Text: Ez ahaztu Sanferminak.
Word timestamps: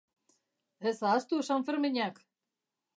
Ez 0.77 0.95
ahaztu 1.01 1.41
Sanferminak. 1.51 2.23